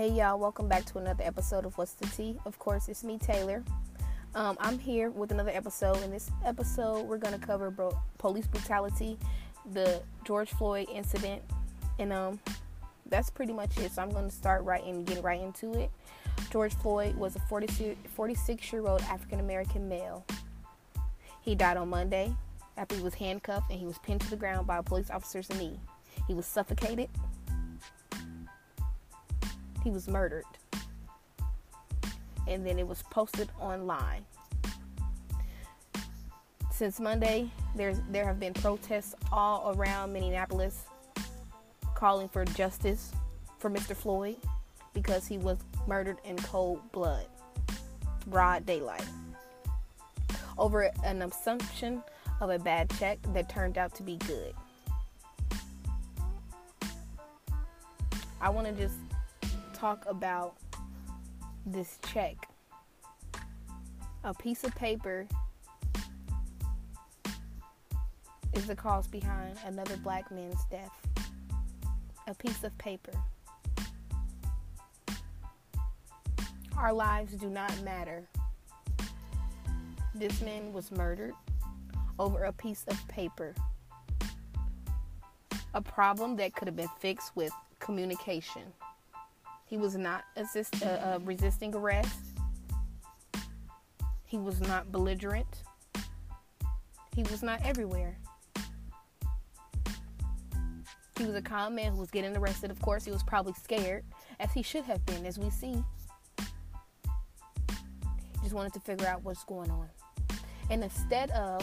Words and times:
Hey 0.00 0.12
y'all, 0.12 0.38
welcome 0.38 0.66
back 0.66 0.86
to 0.86 0.98
another 0.98 1.22
episode 1.24 1.66
of 1.66 1.76
What's 1.76 1.92
the 1.92 2.06
Tea. 2.06 2.34
Of 2.46 2.58
course, 2.58 2.88
it's 2.88 3.04
me, 3.04 3.18
Taylor. 3.18 3.62
Um, 4.34 4.56
I'm 4.58 4.78
here 4.78 5.10
with 5.10 5.30
another 5.30 5.50
episode. 5.50 6.02
In 6.02 6.10
this 6.10 6.30
episode, 6.42 7.06
we're 7.06 7.18
going 7.18 7.38
to 7.38 7.46
cover 7.46 7.70
bro- 7.70 8.00
police 8.16 8.46
brutality, 8.46 9.18
the 9.74 10.00
George 10.24 10.48
Floyd 10.48 10.88
incident, 10.90 11.42
and 11.98 12.14
um, 12.14 12.40
that's 13.10 13.28
pretty 13.28 13.52
much 13.52 13.76
it. 13.76 13.92
So 13.92 14.00
I'm 14.00 14.08
going 14.08 14.26
to 14.26 14.34
start 14.34 14.64
right 14.64 14.82
and 14.82 15.04
get 15.04 15.22
right 15.22 15.38
into 15.38 15.78
it. 15.78 15.90
George 16.50 16.72
Floyd 16.76 17.14
was 17.16 17.36
a 17.36 17.40
46 17.40 18.72
year 18.72 18.86
old 18.86 19.02
African 19.02 19.38
American 19.38 19.86
male. 19.86 20.24
He 21.42 21.54
died 21.54 21.76
on 21.76 21.90
Monday 21.90 22.34
after 22.78 22.96
he 22.96 23.02
was 23.02 23.12
handcuffed 23.12 23.70
and 23.70 23.78
he 23.78 23.84
was 23.84 23.98
pinned 23.98 24.22
to 24.22 24.30
the 24.30 24.36
ground 24.36 24.66
by 24.66 24.78
a 24.78 24.82
police 24.82 25.10
officer's 25.10 25.50
knee. 25.50 25.78
He 26.26 26.32
was 26.32 26.46
suffocated 26.46 27.10
he 29.82 29.90
was 29.90 30.08
murdered. 30.08 30.44
And 32.46 32.66
then 32.66 32.78
it 32.78 32.86
was 32.86 33.02
posted 33.10 33.48
online. 33.60 34.24
Since 36.72 36.98
Monday, 36.98 37.50
there's 37.76 38.00
there 38.10 38.24
have 38.24 38.40
been 38.40 38.54
protests 38.54 39.14
all 39.30 39.74
around 39.76 40.12
Minneapolis 40.12 40.84
calling 41.94 42.28
for 42.28 42.44
justice 42.46 43.12
for 43.58 43.70
Mr. 43.70 43.94
Floyd 43.94 44.36
because 44.94 45.26
he 45.26 45.36
was 45.36 45.58
murdered 45.86 46.16
in 46.24 46.36
cold 46.36 46.80
blood, 46.92 47.26
broad 48.26 48.64
daylight, 48.64 49.04
over 50.56 50.90
an 51.04 51.22
assumption 51.22 52.02
of 52.40 52.50
a 52.50 52.58
bad 52.58 52.90
check 52.98 53.18
that 53.34 53.48
turned 53.50 53.76
out 53.76 53.94
to 53.96 54.02
be 54.02 54.16
good. 54.26 54.54
I 58.40 58.48
want 58.48 58.66
to 58.66 58.72
just 58.72 58.96
talk 59.80 60.04
about 60.06 60.56
this 61.64 61.98
check. 62.12 62.36
A 64.24 64.34
piece 64.34 64.62
of 64.62 64.74
paper 64.74 65.26
is 68.52 68.66
the 68.66 68.76
cause 68.76 69.06
behind 69.06 69.56
another 69.64 69.96
black 69.96 70.30
man's 70.30 70.62
death. 70.70 70.92
A 72.26 72.34
piece 72.34 72.62
of 72.62 72.76
paper. 72.76 73.12
Our 76.76 76.92
lives 76.92 77.32
do 77.32 77.48
not 77.48 77.72
matter. 77.82 78.28
This 80.14 80.42
man 80.42 80.74
was 80.74 80.92
murdered 80.92 81.32
over 82.18 82.44
a 82.44 82.52
piece 82.52 82.84
of 82.86 83.08
paper. 83.08 83.54
A 85.72 85.80
problem 85.80 86.36
that 86.36 86.54
could 86.54 86.68
have 86.68 86.76
been 86.76 86.90
fixed 86.98 87.34
with 87.34 87.52
communication. 87.78 88.74
He 89.70 89.76
was 89.76 89.94
not 89.94 90.24
assist, 90.34 90.84
uh, 90.84 90.86
uh, 90.86 91.18
resisting 91.22 91.72
arrest. 91.76 92.18
He 94.24 94.36
was 94.36 94.60
not 94.60 94.90
belligerent. 94.90 95.62
He 97.14 97.22
was 97.22 97.44
not 97.44 97.64
everywhere. 97.64 98.18
He 101.16 101.24
was 101.24 101.36
a 101.36 101.42
calm 101.42 101.76
man 101.76 101.92
who 101.92 102.00
was 102.00 102.10
getting 102.10 102.36
arrested. 102.36 102.72
Of 102.72 102.82
course, 102.82 103.04
he 103.04 103.12
was 103.12 103.22
probably 103.22 103.52
scared, 103.52 104.04
as 104.40 104.52
he 104.52 104.62
should 104.62 104.82
have 104.84 105.06
been, 105.06 105.24
as 105.24 105.38
we 105.38 105.50
see. 105.50 105.84
Just 108.42 108.54
wanted 108.54 108.72
to 108.72 108.80
figure 108.80 109.06
out 109.06 109.22
what's 109.22 109.44
going 109.44 109.70
on. 109.70 109.88
And 110.70 110.82
instead 110.82 111.30
of 111.30 111.62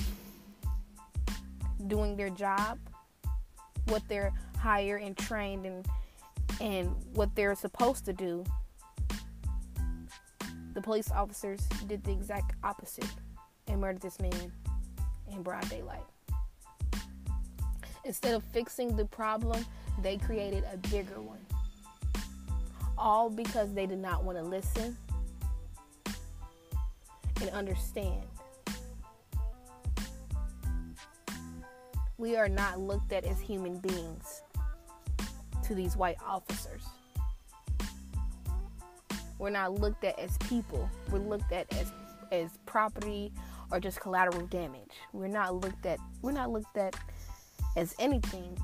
doing 1.87 2.15
their 2.15 2.29
job, 2.29 2.79
what 3.87 4.01
they're 4.07 4.31
hired 4.57 5.01
and 5.01 5.17
trained 5.17 5.65
and 5.65 5.85
and 6.59 6.95
what 7.13 7.35
they're 7.35 7.55
supposed 7.55 8.05
to 8.05 8.13
do, 8.13 8.43
the 10.73 10.81
police 10.81 11.11
officers 11.11 11.61
did 11.87 12.03
the 12.03 12.11
exact 12.11 12.53
opposite 12.63 13.09
and 13.67 13.81
murdered 13.81 14.01
this 14.01 14.19
man 14.19 14.51
in 15.31 15.41
broad 15.43 15.67
daylight. 15.69 16.05
Instead 18.05 18.35
of 18.35 18.43
fixing 18.43 18.95
the 18.95 19.05
problem, 19.05 19.65
they 20.01 20.17
created 20.17 20.63
a 20.71 20.77
bigger 20.89 21.19
one. 21.19 21.45
All 22.97 23.29
because 23.29 23.73
they 23.73 23.85
did 23.85 23.99
not 23.99 24.23
want 24.23 24.37
to 24.37 24.43
listen 24.43 24.95
and 27.41 27.49
understand. 27.49 28.23
We 32.17 32.35
are 32.35 32.49
not 32.49 32.79
looked 32.79 33.11
at 33.11 33.25
as 33.25 33.39
human 33.39 33.77
beings 33.77 34.36
to 35.67 35.75
these 35.75 35.95
white 35.97 36.17
officers. 36.25 36.83
We're 39.39 39.51
not 39.51 39.73
looked 39.73 40.03
at 40.03 40.17
as 40.17 40.37
people. 40.49 40.89
We're 41.11 41.19
looked 41.19 41.51
at 41.51 41.71
as 41.73 41.91
as 42.31 42.51
property 42.65 43.31
or 43.71 43.79
just 43.79 44.01
collateral 44.01 44.45
damage. 44.47 44.91
We're 45.13 45.27
not 45.27 45.55
looked 45.55 45.85
at 45.85 45.99
we're 46.21 46.31
not 46.31 46.51
looked 46.51 46.77
at 46.77 46.95
as 47.75 47.95
anything 47.99 48.57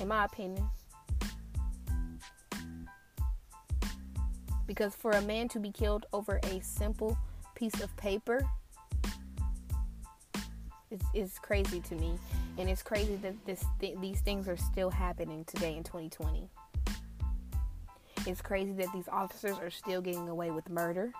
in 0.00 0.08
my 0.08 0.24
opinion. 0.24 0.68
Because 4.66 4.94
for 4.94 5.10
a 5.10 5.22
man 5.22 5.48
to 5.48 5.58
be 5.58 5.70
killed 5.70 6.06
over 6.12 6.40
a 6.44 6.60
simple 6.62 7.18
piece 7.54 7.80
of 7.82 7.94
paper 7.96 8.40
is, 10.94 11.00
is 11.14 11.38
crazy 11.38 11.80
to 11.80 11.94
me. 11.96 12.18
And 12.58 12.68
it's 12.68 12.82
crazy 12.82 13.16
that 13.16 13.34
this 13.44 13.64
th- 13.80 13.98
these 14.00 14.20
things 14.20 14.48
are 14.48 14.56
still 14.56 14.90
happening 14.90 15.44
today 15.44 15.76
in 15.76 15.82
2020. 15.82 16.48
It's 18.26 18.40
crazy 18.40 18.72
that 18.72 18.88
these 18.94 19.08
officers 19.08 19.58
are 19.58 19.70
still 19.70 20.00
getting 20.00 20.28
away 20.28 20.50
with 20.50 20.68
murder. 20.70 21.12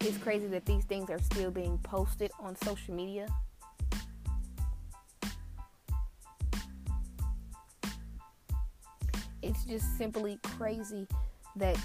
It's 0.00 0.18
crazy 0.18 0.46
that 0.48 0.66
these 0.66 0.84
things 0.84 1.10
are 1.10 1.18
still 1.18 1.50
being 1.50 1.78
posted 1.78 2.30
on 2.38 2.54
social 2.56 2.94
media. 2.94 3.26
It's 9.42 9.64
just 9.64 9.96
simply 9.96 10.38
crazy 10.42 11.06
that 11.56 11.76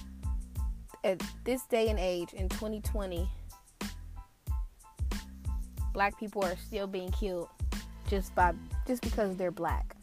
at 1.03 1.21
this 1.45 1.63
day 1.65 1.89
and 1.89 1.97
age 1.97 2.33
in 2.33 2.49
2020 2.49 3.27
black 5.93 6.19
people 6.19 6.43
are 6.43 6.55
still 6.57 6.87
being 6.87 7.11
killed 7.11 7.47
just 8.09 8.33
by 8.35 8.53
just 8.87 9.01
because 9.01 9.35
they're 9.37 9.51
black. 9.51 9.95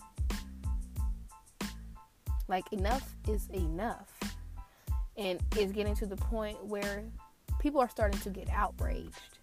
Like 2.49 2.73
enough 2.73 3.15
is 3.29 3.49
enough. 3.51 4.09
And 5.17 5.41
it's 5.57 5.73
getting 5.73 5.95
to 5.97 6.07
the 6.07 6.17
point 6.17 6.65
where 6.65 7.05
people 7.59 7.81
are 7.81 7.89
starting 7.89 8.21
to 8.21 8.31
get 8.31 8.49
outraged. 8.51 9.39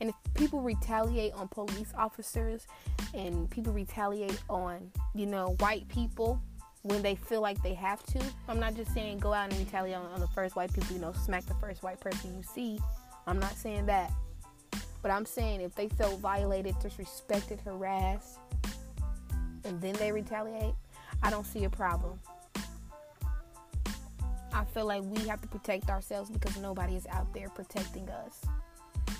And 0.00 0.10
if 0.10 0.16
people 0.34 0.60
retaliate 0.60 1.32
on 1.34 1.46
police 1.48 1.92
officers 1.96 2.66
and 3.14 3.48
people 3.48 3.72
retaliate 3.72 4.42
on, 4.50 4.90
you 5.14 5.26
know, 5.26 5.54
white 5.60 5.86
people 5.88 6.42
when 6.82 7.00
they 7.02 7.14
feel 7.14 7.40
like 7.40 7.62
they 7.62 7.74
have 7.74 8.02
to, 8.06 8.20
I'm 8.48 8.58
not 8.58 8.74
just 8.74 8.92
saying 8.92 9.20
go 9.20 9.32
out 9.32 9.50
and 9.50 9.58
retaliate 9.60 9.94
on, 9.94 10.06
on 10.06 10.20
the 10.20 10.26
first 10.28 10.56
white 10.56 10.72
people, 10.74 10.96
you 10.96 11.00
know, 11.00 11.12
smack 11.12 11.46
the 11.46 11.54
first 11.54 11.84
white 11.84 12.00
person 12.00 12.36
you 12.36 12.42
see. 12.42 12.80
I'm 13.28 13.38
not 13.38 13.54
saying 13.56 13.86
that. 13.86 14.12
But 15.02 15.10
I'm 15.10 15.26
saying 15.26 15.60
if 15.60 15.74
they 15.74 15.88
felt 15.88 16.20
violated, 16.20 16.76
disrespected, 16.76 17.60
harassed, 17.62 18.38
and 19.64 19.80
then 19.80 19.94
they 19.94 20.12
retaliate, 20.12 20.74
I 21.22 21.30
don't 21.30 21.46
see 21.46 21.64
a 21.64 21.70
problem. 21.70 22.18
I 24.54 24.64
feel 24.64 24.86
like 24.86 25.02
we 25.04 25.26
have 25.28 25.40
to 25.40 25.48
protect 25.48 25.90
ourselves 25.90 26.30
because 26.30 26.56
nobody 26.58 26.94
is 26.94 27.06
out 27.08 27.32
there 27.34 27.48
protecting 27.48 28.08
us. 28.08 28.42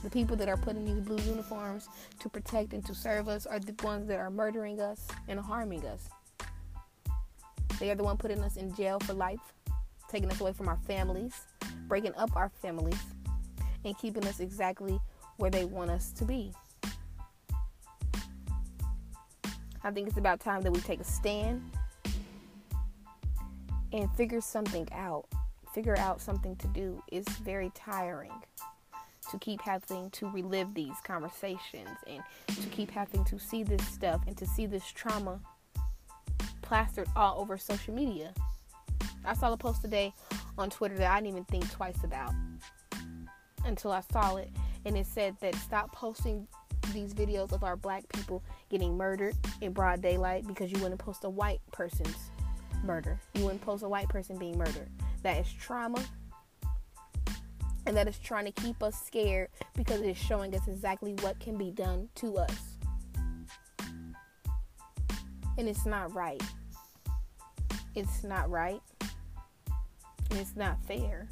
The 0.02 0.10
people 0.10 0.36
that 0.36 0.48
are 0.48 0.56
putting 0.56 0.84
these 0.84 1.00
blue 1.00 1.22
uniforms 1.24 1.88
to 2.20 2.28
protect 2.28 2.72
and 2.74 2.84
to 2.86 2.94
serve 2.94 3.28
us 3.28 3.46
are 3.46 3.58
the 3.58 3.74
ones 3.84 4.08
that 4.08 4.18
are 4.18 4.30
murdering 4.30 4.80
us 4.80 5.06
and 5.28 5.38
harming 5.38 5.84
us. 5.86 6.08
They 7.78 7.90
are 7.90 7.94
the 7.94 8.04
one 8.04 8.16
putting 8.16 8.40
us 8.40 8.56
in 8.56 8.74
jail 8.74 9.00
for 9.00 9.14
life, 9.14 9.54
taking 10.08 10.30
us 10.30 10.40
away 10.40 10.52
from 10.52 10.68
our 10.68 10.78
families, 10.86 11.46
breaking 11.88 12.14
up 12.16 12.36
our 12.36 12.50
families, 12.60 12.98
and 13.84 13.96
keeping 13.98 14.24
us 14.26 14.40
exactly 14.40 15.00
where 15.36 15.50
they 15.50 15.64
want 15.64 15.90
us 15.90 16.12
to 16.12 16.24
be. 16.24 16.52
I 19.84 19.90
think 19.90 20.08
it's 20.08 20.18
about 20.18 20.40
time 20.40 20.62
that 20.62 20.70
we 20.70 20.80
take 20.80 21.00
a 21.00 21.04
stand 21.04 21.62
and 23.92 24.10
figure 24.12 24.40
something 24.40 24.88
out. 24.92 25.26
Figure 25.74 25.98
out 25.98 26.20
something 26.20 26.54
to 26.56 26.68
do. 26.68 27.02
It's 27.10 27.30
very 27.38 27.72
tiring 27.74 28.32
to 29.30 29.38
keep 29.38 29.60
having 29.62 30.10
to 30.10 30.28
relive 30.28 30.74
these 30.74 30.94
conversations 31.04 31.88
and 32.06 32.22
to 32.48 32.68
keep 32.68 32.90
having 32.90 33.24
to 33.24 33.38
see 33.38 33.62
this 33.62 33.86
stuff 33.88 34.20
and 34.26 34.36
to 34.36 34.46
see 34.46 34.66
this 34.66 34.86
trauma 34.92 35.40
plastered 36.60 37.08
all 37.16 37.40
over 37.40 37.56
social 37.56 37.94
media. 37.94 38.32
I 39.24 39.34
saw 39.34 39.52
a 39.52 39.56
post 39.56 39.82
today 39.82 40.12
on 40.58 40.70
Twitter 40.70 40.96
that 40.98 41.10
I 41.10 41.20
didn't 41.20 41.30
even 41.30 41.44
think 41.44 41.70
twice 41.70 42.04
about 42.04 42.32
until 43.64 43.92
I 43.92 44.02
saw 44.12 44.36
it 44.36 44.50
and 44.84 44.96
it 44.96 45.06
said 45.06 45.36
that 45.40 45.54
stop 45.56 45.92
posting 45.92 46.46
these 46.92 47.14
videos 47.14 47.52
of 47.52 47.62
our 47.62 47.76
black 47.76 48.04
people 48.12 48.42
getting 48.68 48.96
murdered 48.96 49.34
in 49.60 49.72
broad 49.72 50.02
daylight 50.02 50.46
because 50.46 50.70
you 50.72 50.78
wouldn't 50.80 51.00
post 51.00 51.24
a 51.24 51.30
white 51.30 51.60
person's 51.70 52.30
murder. 52.84 53.20
You 53.34 53.44
wouldn't 53.44 53.62
post 53.62 53.82
a 53.82 53.88
white 53.88 54.08
person 54.08 54.36
being 54.36 54.58
murdered. 54.58 54.88
That 55.22 55.38
is 55.38 55.52
trauma. 55.52 56.02
And 57.86 57.96
that 57.96 58.06
is 58.06 58.18
trying 58.18 58.44
to 58.44 58.52
keep 58.52 58.82
us 58.82 59.00
scared 59.00 59.48
because 59.74 60.00
it 60.00 60.08
is 60.08 60.16
showing 60.16 60.54
us 60.54 60.66
exactly 60.68 61.14
what 61.20 61.38
can 61.40 61.56
be 61.56 61.70
done 61.70 62.08
to 62.16 62.38
us. 62.38 62.56
And 65.58 65.68
it's 65.68 65.84
not 65.86 66.14
right. 66.14 66.42
It's 67.94 68.24
not 68.24 68.50
right. 68.50 68.80
And 70.30 70.40
it's 70.40 70.56
not 70.56 70.82
fair. 70.84 71.28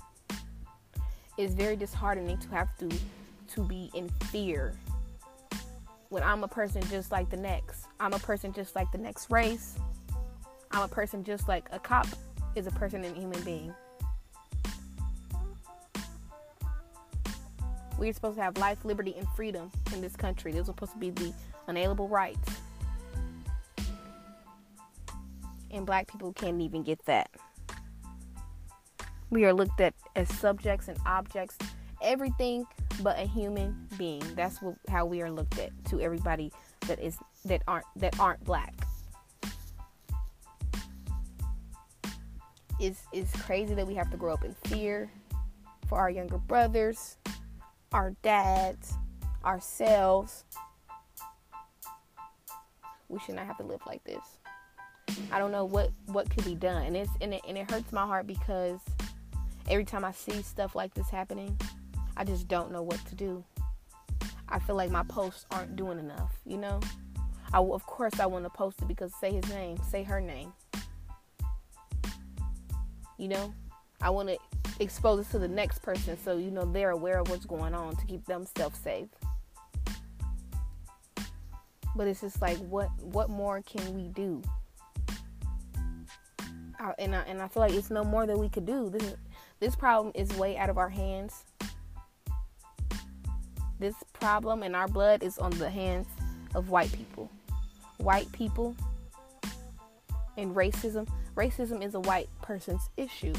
It's 1.38 1.54
very 1.54 1.76
disheartening 1.76 2.36
to 2.38 2.48
have 2.50 2.76
to 2.78 2.88
to 3.50 3.62
be 3.62 3.90
in 3.94 4.08
fear 4.30 4.74
when 6.08 6.22
I'm 6.22 6.44
a 6.44 6.48
person 6.48 6.82
just 6.90 7.10
like 7.10 7.30
the 7.30 7.36
next. 7.36 7.86
I'm 7.98 8.12
a 8.12 8.18
person 8.18 8.52
just 8.52 8.74
like 8.74 8.90
the 8.92 8.98
next 8.98 9.30
race. 9.30 9.76
I'm 10.70 10.82
a 10.82 10.88
person 10.88 11.24
just 11.24 11.48
like 11.48 11.68
a 11.72 11.78
cop 11.78 12.06
is 12.54 12.66
a 12.66 12.70
person 12.72 13.04
and 13.04 13.16
a 13.16 13.20
human 13.20 13.40
being. 13.42 13.74
We're 17.98 18.12
supposed 18.12 18.38
to 18.38 18.42
have 18.42 18.56
life, 18.56 18.84
liberty, 18.84 19.14
and 19.18 19.28
freedom 19.36 19.70
in 19.92 20.00
this 20.00 20.16
country. 20.16 20.52
Those 20.52 20.62
are 20.62 20.64
supposed 20.66 20.92
to 20.92 20.98
be 20.98 21.10
the 21.10 21.34
unalienable 21.66 22.08
rights. 22.08 22.56
And 25.70 25.84
black 25.84 26.10
people 26.10 26.32
can't 26.32 26.60
even 26.60 26.82
get 26.82 27.04
that. 27.04 27.30
We 29.28 29.44
are 29.44 29.52
looked 29.52 29.80
at 29.80 29.94
as 30.16 30.28
subjects 30.28 30.88
and 30.88 30.98
objects, 31.06 31.56
everything 32.02 32.66
but 33.02 33.18
a 33.18 33.26
human 33.26 33.88
being. 33.96 34.22
That's 34.34 34.60
what, 34.60 34.76
how 34.88 35.06
we 35.06 35.22
are 35.22 35.30
looked 35.30 35.58
at 35.58 35.70
to 35.86 36.00
everybody 36.00 36.52
that 36.86 36.98
is 37.00 37.18
that 37.44 37.62
aren't 37.66 37.86
that 37.96 38.18
aren't 38.18 38.44
black. 38.44 38.74
It's, 42.78 43.02
it's 43.12 43.32
crazy 43.42 43.74
that 43.74 43.86
we 43.86 43.94
have 43.94 44.10
to 44.10 44.16
grow 44.16 44.32
up 44.32 44.42
in 44.42 44.54
fear 44.64 45.10
for 45.86 45.98
our 45.98 46.08
younger 46.08 46.38
brothers, 46.38 47.18
our 47.92 48.14
dads, 48.22 48.94
ourselves. 49.44 50.44
We 53.10 53.18
should 53.20 53.34
not 53.34 53.46
have 53.46 53.58
to 53.58 53.64
live 53.64 53.80
like 53.86 54.02
this. 54.04 54.24
I 55.30 55.38
don't 55.38 55.50
know 55.50 55.64
what 55.64 55.90
what 56.06 56.30
could 56.30 56.44
be 56.44 56.54
done, 56.54 56.84
and 56.84 56.96
it's 56.96 57.10
and 57.20 57.34
it, 57.34 57.42
and 57.46 57.58
it 57.58 57.70
hurts 57.70 57.92
my 57.92 58.06
heart 58.06 58.26
because 58.26 58.80
every 59.68 59.84
time 59.84 60.04
I 60.04 60.12
see 60.12 60.40
stuff 60.42 60.74
like 60.74 60.94
this 60.94 61.10
happening, 61.10 61.58
I 62.20 62.24
just 62.24 62.48
don't 62.48 62.70
know 62.70 62.82
what 62.82 63.02
to 63.06 63.14
do. 63.14 63.42
I 64.46 64.58
feel 64.58 64.76
like 64.76 64.90
my 64.90 65.04
posts 65.04 65.46
aren't 65.50 65.74
doing 65.74 65.98
enough, 65.98 66.30
you 66.44 66.58
know? 66.58 66.78
I, 67.50 67.60
of 67.60 67.86
course, 67.86 68.20
I 68.20 68.26
want 68.26 68.44
to 68.44 68.50
post 68.50 68.82
it 68.82 68.88
because 68.88 69.14
say 69.18 69.32
his 69.32 69.48
name, 69.48 69.78
say 69.88 70.02
her 70.02 70.20
name. 70.20 70.52
You 73.16 73.28
know, 73.28 73.54
I 74.02 74.10
want 74.10 74.28
to 74.28 74.36
expose 74.80 75.26
it 75.26 75.30
to 75.30 75.38
the 75.38 75.48
next 75.48 75.78
person 75.78 76.18
so 76.22 76.36
you 76.36 76.50
know 76.50 76.66
they're 76.66 76.90
aware 76.90 77.20
of 77.20 77.30
what's 77.30 77.46
going 77.46 77.72
on 77.72 77.96
to 77.96 78.04
keep 78.04 78.26
themselves 78.26 78.78
safe. 78.78 79.08
But 81.96 82.06
it's 82.06 82.20
just 82.20 82.42
like, 82.42 82.58
what 82.58 82.90
what 83.00 83.30
more 83.30 83.62
can 83.62 83.94
we 83.94 84.08
do? 84.08 84.42
I, 86.78 86.92
and 86.98 87.16
I, 87.16 87.22
and 87.22 87.40
I 87.40 87.48
feel 87.48 87.62
like 87.62 87.72
it's 87.72 87.90
no 87.90 88.04
more 88.04 88.26
that 88.26 88.38
we 88.38 88.50
could 88.50 88.66
do. 88.66 88.90
This 88.90 89.14
this 89.58 89.74
problem 89.74 90.12
is 90.14 90.30
way 90.34 90.58
out 90.58 90.68
of 90.68 90.76
our 90.76 90.90
hands. 90.90 91.46
This 93.80 93.94
problem 94.12 94.62
in 94.62 94.74
our 94.74 94.86
blood 94.86 95.22
is 95.22 95.38
on 95.38 95.52
the 95.52 95.70
hands 95.70 96.06
of 96.54 96.68
white 96.68 96.92
people. 96.92 97.30
White 97.96 98.30
people 98.30 98.76
and 100.36 100.54
racism. 100.54 101.08
Racism 101.34 101.82
is 101.82 101.94
a 101.94 102.00
white 102.00 102.28
person's 102.42 102.90
issue. 102.98 103.32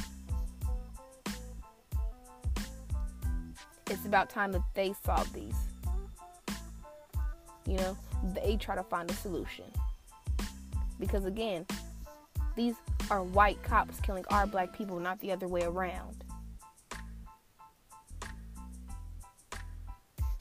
It's 3.88 4.06
about 4.08 4.32
time 4.32 4.52
that 4.54 4.64
they 4.74 4.96
solve 5.06 5.32
these. 5.32 5.56
You 7.68 7.78
know, 7.78 7.98
they 8.34 8.58
try 8.58 8.76
to 8.76 8.84
find 8.84 9.12
a 9.12 9.14
solution. 9.14 9.66
Because 11.00 11.26
again, 11.26 11.68
these 12.56 12.74
are 13.12 13.22
white 13.22 13.62
cops 13.62 14.00
killing 14.00 14.26
our 14.32 14.48
black 14.48 14.76
people, 14.76 15.00
not 15.00 15.20
the 15.20 15.32
other 15.32 15.48
way 15.48 15.62
around. 15.62 16.24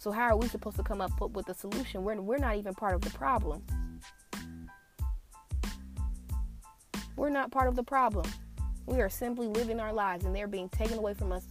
So 0.01 0.11
how 0.11 0.29
are 0.31 0.37
we 0.37 0.49
supposed 0.49 0.79
to 0.79 0.83
come 0.83 1.03
up 1.03 1.13
with 1.21 1.47
a 1.51 1.55
solution? 1.55 2.03
We're 2.03 2.19
we're 2.19 2.39
not 2.39 2.57
even 2.57 2.73
part 2.73 2.95
of 2.95 3.03
the 3.03 3.11
problem. 3.11 3.63
We're 7.17 7.29
not 7.29 7.51
part 7.51 7.69
of 7.69 7.77
the 7.77 7.83
problem. 7.83 8.25
We 8.87 9.03
are 9.03 9.11
simply 9.11 9.47
living 9.47 9.79
our 9.79 9.93
lives 9.93 10.25
and 10.25 10.35
they're 10.35 10.47
being 10.47 10.71
taken 10.71 10.97
away 10.97 11.13
from 11.13 11.33
us 11.33 11.47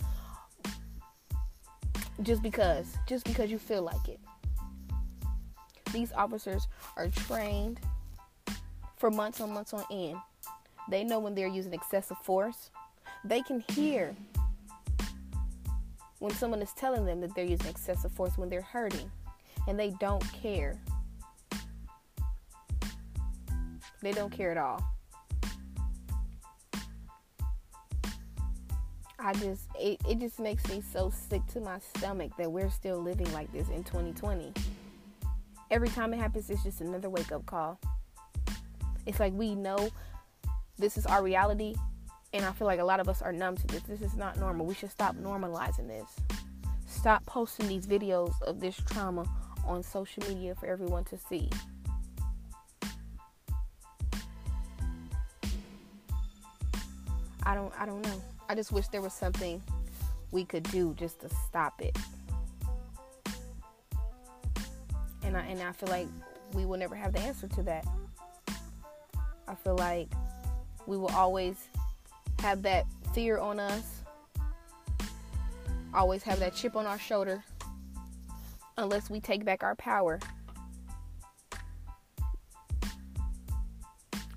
just 2.23 2.41
because, 2.41 2.97
just 3.05 3.23
because 3.23 3.51
you 3.51 3.59
feel 3.59 3.83
like 3.83 4.07
it. 4.07 4.19
These 5.93 6.11
officers 6.13 6.67
are 6.97 7.07
trained 7.07 7.79
for 8.97 9.11
months 9.11 9.41
on 9.41 9.53
months 9.53 9.75
on 9.75 9.85
end. 9.91 10.17
They 10.89 11.03
know 11.03 11.19
when 11.19 11.35
they're 11.35 11.47
using 11.47 11.75
excessive 11.75 12.17
force. 12.23 12.71
They 13.23 13.43
can 13.43 13.63
hear 13.69 14.15
when 16.19 16.31
someone 16.33 16.61
is 16.61 16.73
telling 16.73 17.05
them 17.05 17.21
that 17.21 17.33
they're 17.33 17.45
using 17.45 17.67
excessive 17.67 18.11
force 18.11 18.37
when 18.37 18.49
they're 18.49 18.61
hurting 18.61 19.09
and 19.67 19.79
they 19.79 19.91
don't 19.99 20.23
care. 20.33 20.79
They 24.01 24.11
don't 24.11 24.31
care 24.31 24.51
at 24.51 24.57
all. 24.57 24.83
I 29.21 29.33
just 29.33 29.63
it, 29.77 29.99
it 30.07 30.19
just 30.19 30.39
makes 30.39 30.67
me 30.69 30.81
so 30.81 31.09
sick 31.09 31.45
to 31.47 31.59
my 31.59 31.79
stomach 31.79 32.31
that 32.37 32.49
we're 32.49 32.69
still 32.69 33.01
living 33.01 33.31
like 33.33 33.51
this 33.51 33.67
in 33.69 33.83
2020. 33.83 34.53
Every 35.71 35.89
time 35.89 36.13
it 36.13 36.17
happens 36.17 36.49
it's 36.49 36.63
just 36.63 36.79
another 36.79 37.09
wake 37.09 37.31
up 37.31 37.45
call. 37.45 37.79
It's 39.05 39.19
like 39.19 39.33
we 39.33 39.55
know 39.55 39.89
this 40.77 40.97
is 40.97 41.05
our 41.05 41.21
reality 41.21 41.75
and 42.33 42.45
I 42.45 42.51
feel 42.51 42.67
like 42.67 42.79
a 42.79 42.83
lot 42.83 42.99
of 42.99 43.09
us 43.09 43.21
are 43.21 43.33
numb 43.33 43.55
to 43.57 43.67
this. 43.67 43.81
This 43.83 44.01
is 44.01 44.15
not 44.15 44.37
normal. 44.37 44.65
We 44.65 44.75
should 44.75 44.91
stop 44.91 45.15
normalizing 45.15 45.87
this. 45.87 46.09
Stop 46.87 47.25
posting 47.25 47.67
these 47.67 47.87
videos 47.87 48.39
of 48.43 48.59
this 48.59 48.75
trauma 48.75 49.25
on 49.65 49.83
social 49.83 50.23
media 50.27 50.55
for 50.55 50.67
everyone 50.67 51.05
to 51.05 51.17
see. 51.17 51.49
I 57.43 57.55
don't 57.55 57.73
I 57.79 57.85
don't 57.85 58.01
know. 58.03 58.21
I 58.47 58.55
just 58.55 58.71
wish 58.71 58.87
there 58.89 59.01
was 59.01 59.13
something 59.13 59.61
we 60.31 60.45
could 60.45 60.63
do 60.63 60.93
just 60.95 61.19
to 61.21 61.29
stop 61.47 61.81
it. 61.81 61.97
And 65.23 65.35
I 65.35 65.41
and 65.41 65.61
I 65.61 65.71
feel 65.71 65.89
like 65.89 66.07
we 66.53 66.65
will 66.65 66.77
never 66.77 66.95
have 66.95 67.13
the 67.13 67.19
answer 67.21 67.47
to 67.47 67.63
that. 67.63 67.85
I 69.47 69.55
feel 69.55 69.77
like 69.77 70.09
we 70.85 70.97
will 70.97 71.09
always 71.09 71.55
have 72.39 72.61
that 72.61 72.85
fear 73.13 73.37
on 73.37 73.59
us, 73.59 74.01
always 75.93 76.23
have 76.23 76.39
that 76.39 76.55
chip 76.55 76.75
on 76.75 76.85
our 76.85 76.97
shoulder, 76.97 77.43
unless 78.77 79.09
we 79.09 79.19
take 79.19 79.43
back 79.43 79.61
our 79.61 79.75
power. 79.75 80.19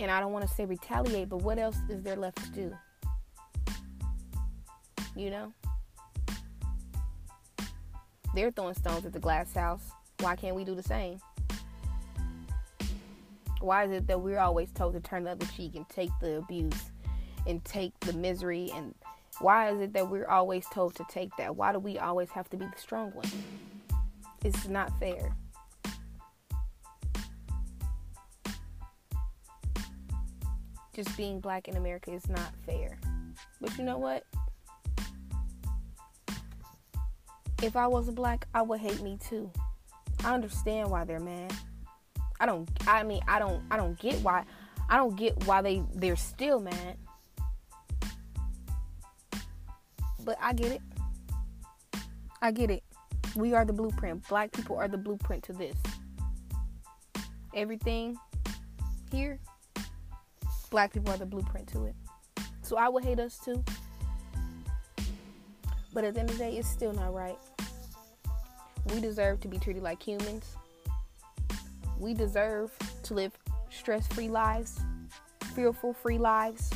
And 0.00 0.11
I 0.11 0.18
don't 0.18 0.32
want 0.32 0.47
to 0.49 0.52
say 0.52 0.64
retaliate, 0.64 1.28
but 1.28 1.42
what 1.42 1.59
else 1.59 1.76
is 1.88 2.02
there 2.02 2.16
left 2.16 2.42
to 2.44 2.50
do? 2.50 2.76
You 5.14 5.30
know? 5.30 5.52
They're 8.35 8.50
throwing 8.50 8.75
stones 8.75 9.06
at 9.06 9.12
the 9.12 9.21
glass 9.21 9.54
house. 9.54 9.85
Why 10.18 10.35
can't 10.35 10.56
we 10.56 10.64
do 10.64 10.75
the 10.75 10.82
same? 10.82 11.21
Why 13.61 13.85
is 13.85 13.92
it 13.92 14.09
that 14.09 14.21
we're 14.21 14.40
always 14.40 14.73
told 14.73 14.94
to 14.94 15.00
turn 15.00 15.25
the 15.25 15.30
other 15.30 15.47
cheek 15.54 15.76
and 15.76 15.88
take 15.88 16.11
the 16.21 16.38
abuse 16.38 16.91
and 17.46 17.64
take 17.64 17.99
the 18.00 18.12
misery 18.12 18.70
and 18.75 18.94
why 19.40 19.70
is 19.70 19.80
it 19.80 19.92
that 19.94 20.08
we're 20.08 20.28
always 20.28 20.66
told 20.66 20.94
to 20.96 21.04
take 21.08 21.34
that? 21.37 21.56
Why 21.56 21.72
do 21.72 21.78
we 21.78 21.99
always 21.99 22.30
have 22.30 22.49
to 22.50 22.56
be 22.56 22.66
the 22.66 22.78
strong 22.78 23.11
one? 23.11 23.26
It's 24.44 24.68
not 24.68 24.92
fair. 25.00 25.34
Just 30.94 31.16
being 31.16 31.40
black 31.40 31.68
in 31.68 31.76
America 31.76 32.12
is 32.12 32.28
not 32.28 32.52
fair. 32.66 32.99
But 33.61 33.76
you 33.78 33.84
know 33.84 33.99
what? 33.99 34.25
If 37.62 37.76
I 37.76 37.87
was 37.87 38.11
black, 38.11 38.46
I 38.54 38.62
would 38.62 38.80
hate 38.80 39.00
me 39.00 39.18
too. 39.28 39.50
I 40.25 40.34
understand 40.34 40.90
why 40.90 41.04
they're 41.04 41.20
mad. 41.20 41.52
I 42.38 42.46
don't 42.46 42.68
I 42.87 43.04
mean 43.04 43.22
I 43.28 43.38
don't 43.38 43.62
I 43.70 43.76
don't 43.76 43.99
get 43.99 44.16
why 44.16 44.44
I 44.88 44.96
don't 44.96 45.16
get 45.16 45.46
why 45.46 45.62
they 45.62 45.82
they're 45.94 46.16
still 46.16 46.61
mad. 46.61 46.96
But 50.25 50.38
I 50.41 50.52
get 50.52 50.73
it. 50.73 50.83
I 52.41 52.50
get 52.50 52.71
it. 52.71 52.83
We 53.37 53.55
are 53.55 53.64
the 53.64 53.73
blueprint. 53.73 54.29
Black 54.29 54.52
people 54.52 54.76
are 54.76 54.88
the 54.88 54.99
blueprint 54.99 55.43
to 55.45 55.52
this. 55.52 55.76
Everything 57.55 58.17
here 59.11 59.38
black 60.73 60.91
people 60.91 61.12
are 61.12 61.19
the 61.19 61.26
blueprint 61.26 61.69
to 61.69 61.85
it. 61.85 61.95
So 62.62 62.76
I 62.76 62.88
would 62.88 63.05
hate 63.05 63.21
us 63.21 63.38
too. 63.38 63.62
But 65.93 66.02
at 66.02 66.14
the 66.14 66.21
end 66.21 66.31
of 66.31 66.38
the 66.38 66.45
day, 66.45 66.57
it's 66.57 66.67
still 66.67 66.95
not 66.95 67.12
right. 67.12 67.37
We 68.93 69.00
deserve 69.00 69.41
to 69.41 69.49
be 69.49 69.59
treated 69.59 69.83
like 69.83 70.02
humans. 70.02 70.57
We 71.99 72.14
deserve 72.14 72.73
to 73.02 73.14
live 73.14 73.33
stress 73.71 74.07
free 74.09 74.29
lives, 74.29 74.81
fearful 75.55 75.93
free 75.93 76.19
lives. 76.19 76.71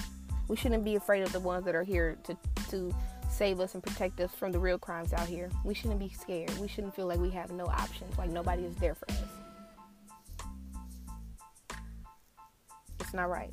We 0.47 0.57
shouldn't 0.57 0.85
be 0.85 0.97
afraid 0.97 1.23
of 1.23 1.33
the 1.33 1.41
ones 1.41 1.65
that 1.65 1.75
are 1.75 1.83
here 1.83 2.19
to, 2.25 2.37
to 2.69 2.95
save 3.37 3.61
us 3.61 3.75
and 3.75 3.83
protect 3.83 4.19
us 4.21 4.35
from 4.35 4.51
the 4.51 4.59
real 4.59 4.79
crimes 4.79 5.13
out 5.13 5.29
here. 5.29 5.51
We 5.63 5.75
shouldn't 5.75 6.01
be 6.01 6.09
scared. 6.09 6.57
We 6.59 6.69
shouldn't 6.69 6.97
feel 6.97 7.07
like 7.07 7.19
we 7.19 7.29
have 7.31 7.53
no 7.53 7.67
options, 7.67 8.17
like 8.17 8.31
nobody 8.31 8.65
is 8.65 8.75
there 8.77 8.95
for 8.95 9.11
us. 9.11 9.23
It's 13.01 13.13
not 13.13 13.29
right. 13.29 13.53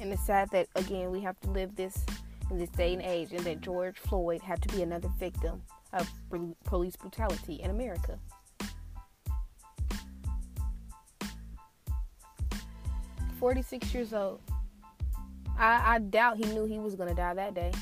And 0.00 0.12
it's 0.12 0.26
sad 0.26 0.50
that, 0.50 0.66
again, 0.74 1.12
we 1.12 1.20
have 1.20 1.38
to 1.42 1.50
live 1.50 1.76
this 1.76 2.04
in 2.50 2.58
this 2.58 2.70
day 2.70 2.92
and 2.92 3.02
age 3.02 3.30
and 3.30 3.44
that 3.44 3.60
George 3.60 3.98
Floyd 3.98 4.42
had 4.42 4.60
to 4.62 4.68
be 4.74 4.82
another 4.82 5.08
victim 5.20 5.62
of 5.92 6.10
police 6.64 6.96
brutality 6.96 7.60
in 7.62 7.70
America. 7.70 8.18
Forty-six 13.38 13.94
years 13.94 14.12
old. 14.12 14.40
I, 15.58 15.94
I 15.94 15.98
doubt 15.98 16.38
he 16.38 16.44
knew 16.52 16.64
he 16.64 16.78
was 16.78 16.94
gonna 16.94 17.14
die 17.14 17.34
that 17.34 17.54
day. 17.54 17.72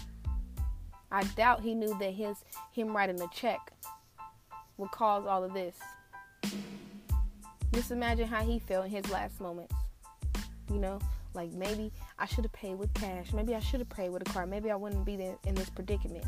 I 1.10 1.24
doubt 1.24 1.60
he 1.60 1.74
knew 1.74 1.96
that 1.98 2.12
his 2.12 2.36
him 2.72 2.96
writing 2.96 3.20
a 3.20 3.28
check 3.34 3.72
would 4.76 4.90
cause 4.90 5.26
all 5.26 5.42
of 5.44 5.52
this. 5.52 5.76
Just 7.72 7.90
imagine 7.90 8.26
how 8.26 8.42
he 8.42 8.58
felt 8.58 8.86
in 8.86 8.90
his 8.90 9.10
last 9.10 9.40
moments. 9.40 9.74
You 10.70 10.78
know, 10.78 11.00
like 11.34 11.52
maybe 11.52 11.92
I 12.18 12.26
should 12.26 12.44
have 12.44 12.52
paid 12.52 12.78
with 12.78 12.92
cash. 12.94 13.32
Maybe 13.32 13.54
I 13.54 13.60
should 13.60 13.80
have 13.80 13.88
paid 13.88 14.10
with 14.10 14.22
a 14.22 14.32
card. 14.32 14.48
Maybe 14.48 14.70
I 14.70 14.76
wouldn't 14.76 15.04
be 15.04 15.14
in 15.14 15.54
this 15.54 15.70
predicament. 15.70 16.24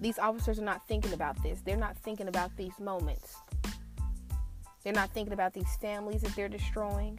These 0.00 0.18
officers 0.18 0.58
are 0.58 0.64
not 0.64 0.86
thinking 0.88 1.12
about 1.12 1.42
this. 1.42 1.60
They're 1.60 1.76
not 1.76 1.96
thinking 1.98 2.28
about 2.28 2.54
these 2.56 2.78
moments. 2.78 3.36
They're 4.84 4.92
not 4.92 5.10
thinking 5.10 5.32
about 5.32 5.52
these 5.52 5.74
families 5.80 6.22
that 6.22 6.34
they're 6.36 6.48
destroying. 6.48 7.18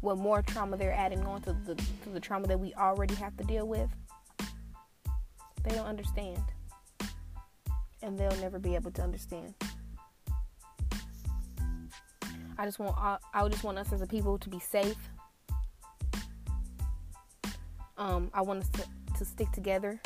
What 0.00 0.18
more 0.18 0.42
trauma 0.42 0.76
they're 0.76 0.94
adding 0.94 1.24
on 1.24 1.42
to 1.42 1.52
the, 1.52 1.74
to 1.74 2.10
the 2.10 2.20
trauma 2.20 2.46
that 2.46 2.58
we 2.58 2.72
already 2.74 3.14
have 3.16 3.36
to 3.36 3.44
deal 3.44 3.66
with. 3.66 3.90
They 5.64 5.70
don't 5.70 5.86
understand. 5.86 6.42
And 8.02 8.18
they'll 8.18 8.36
never 8.36 8.58
be 8.58 8.74
able 8.74 8.92
to 8.92 9.02
understand. 9.02 9.54
I 12.56 12.64
just 12.64 12.78
want 12.78 12.96
I 12.96 13.48
just 13.48 13.62
want 13.62 13.78
us 13.78 13.92
as 13.92 14.02
a 14.02 14.06
people 14.06 14.38
to 14.38 14.48
be 14.48 14.58
safe. 14.58 14.96
Um, 17.96 18.30
I 18.32 18.42
want 18.42 18.62
us 18.62 18.68
to, 18.70 18.84
to 19.18 19.24
stick 19.24 19.50
together 19.52 20.00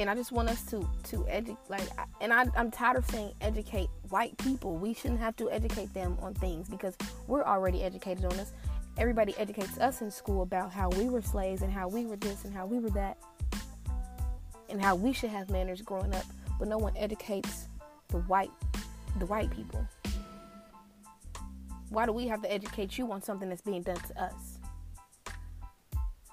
and 0.00 0.08
I 0.08 0.14
just 0.14 0.32
want 0.32 0.48
us 0.48 0.62
to 0.66 0.88
to 1.04 1.26
educate 1.28 1.58
like 1.68 1.82
and 2.20 2.32
I, 2.32 2.46
I'm 2.56 2.70
tired 2.70 2.96
of 2.96 3.06
saying 3.06 3.32
educate 3.40 3.88
white 4.08 4.36
people. 4.38 4.76
We 4.76 4.94
shouldn't 4.94 5.20
have 5.20 5.36
to 5.36 5.50
educate 5.50 5.92
them 5.92 6.16
on 6.22 6.34
things 6.34 6.68
because 6.68 6.96
we're 7.26 7.44
already 7.44 7.82
educated 7.82 8.24
on 8.24 8.36
this. 8.36 8.52
Everybody 8.98 9.34
educates 9.38 9.78
us 9.78 10.00
in 10.00 10.10
school 10.10 10.42
about 10.42 10.72
how 10.72 10.88
we 10.90 11.08
were 11.08 11.22
slaves 11.22 11.62
and 11.62 11.72
how 11.72 11.88
we 11.88 12.06
were 12.06 12.16
this 12.16 12.44
and 12.44 12.54
how 12.54 12.66
we 12.66 12.78
were 12.78 12.90
that 12.90 13.18
and 14.68 14.80
how 14.82 14.94
we 14.94 15.12
should 15.12 15.30
have 15.30 15.50
manners 15.50 15.82
growing 15.82 16.14
up, 16.14 16.24
but 16.58 16.68
no 16.68 16.78
one 16.78 16.96
educates 16.96 17.68
the 18.08 18.18
white 18.20 18.50
the 19.18 19.26
white 19.26 19.50
people. 19.50 19.86
Why 21.90 22.06
do 22.06 22.12
we 22.12 22.26
have 22.28 22.40
to 22.42 22.52
educate 22.52 22.96
you 22.96 23.10
on 23.12 23.20
something 23.20 23.48
that's 23.48 23.62
being 23.62 23.82
done 23.82 23.96
to 23.96 24.22
us? 24.22 24.58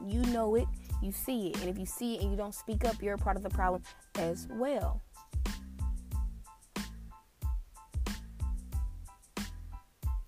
You 0.06 0.22
know 0.28 0.56
it 0.56 0.68
you 1.02 1.12
see 1.12 1.50
it. 1.50 1.62
And 1.62 1.70
if 1.70 1.78
you 1.78 1.86
see 1.86 2.16
it 2.16 2.22
and 2.22 2.32
you 2.32 2.38
don't 2.38 2.56
speak 2.56 2.86
up, 2.86 3.02
you're 3.02 3.16
a 3.16 3.18
part 3.18 3.38
of 3.38 3.44
the 3.44 3.50
problem 3.50 3.82
as 4.16 4.48
well. 4.52 5.02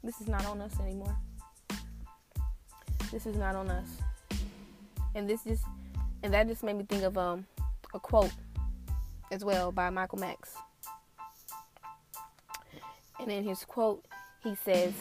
This 0.03 0.21
is 0.21 0.27
not 0.27 0.45
on 0.45 0.61
us 0.61 0.79
anymore. 0.79 1.15
This 3.11 3.25
is 3.25 3.35
not 3.35 3.55
on 3.55 3.69
us. 3.69 3.87
And 5.15 5.29
this 5.29 5.43
just 5.43 5.63
and 6.23 6.33
that 6.33 6.47
just 6.47 6.63
made 6.63 6.77
me 6.77 6.83
think 6.83 7.03
of 7.03 7.17
um 7.17 7.45
a 7.93 7.99
quote 7.99 8.31
as 9.31 9.43
well 9.43 9.71
by 9.71 9.89
Malcolm 9.89 10.23
X. 10.23 10.55
And 13.19 13.31
in 13.31 13.43
his 13.43 13.65
quote, 13.65 14.05
he 14.43 14.55
says, 14.55 14.93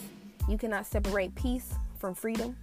You 0.47 0.57
cannot 0.57 0.85
separate 0.85 1.33
peace 1.35 1.73
from 1.97 2.13
freedom 2.13 2.57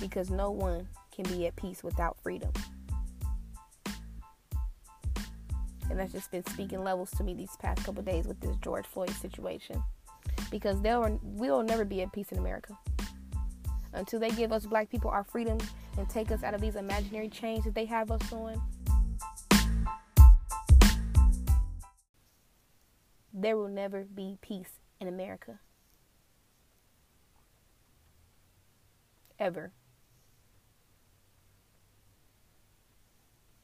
because 0.00 0.30
no 0.30 0.50
one 0.50 0.88
can 1.18 1.36
be 1.36 1.46
at 1.46 1.56
peace 1.56 1.82
without 1.82 2.16
freedom. 2.22 2.50
And 5.90 5.98
that's 5.98 6.12
just 6.12 6.30
been 6.30 6.46
speaking 6.46 6.84
levels 6.84 7.10
to 7.12 7.24
me 7.24 7.34
these 7.34 7.56
past 7.58 7.84
couple 7.84 8.02
days 8.02 8.26
with 8.26 8.40
this 8.40 8.56
George 8.58 8.86
Floyd 8.86 9.10
situation. 9.10 9.82
Because 10.50 10.80
they'll 10.80 11.18
we'll 11.22 11.62
never 11.62 11.84
be 11.84 12.02
at 12.02 12.12
peace 12.12 12.30
in 12.30 12.38
America. 12.38 12.78
Until 13.94 14.20
they 14.20 14.30
give 14.30 14.52
us 14.52 14.66
black 14.66 14.90
people 14.90 15.10
our 15.10 15.24
freedom 15.24 15.58
and 15.96 16.08
take 16.08 16.30
us 16.30 16.44
out 16.44 16.54
of 16.54 16.60
these 16.60 16.76
imaginary 16.76 17.28
chains 17.28 17.64
that 17.64 17.74
they 17.74 17.86
have 17.86 18.10
us 18.10 18.32
on. 18.32 18.60
There 23.32 23.56
will 23.56 23.68
never 23.68 24.04
be 24.04 24.38
peace 24.40 24.78
in 25.00 25.08
America. 25.08 25.58
Ever. 29.38 29.72